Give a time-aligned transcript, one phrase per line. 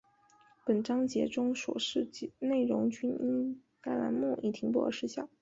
[0.65, 2.09] 本章节中所示
[2.39, 5.29] 内容均因该栏目已停播而失效